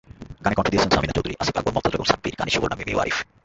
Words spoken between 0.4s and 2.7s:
গানে কণ্ঠ দিয়েছেন সামিনা চৌধুরী, আসিফ আকবর, মমতাজ বেগম, সাব্বির, কানিজ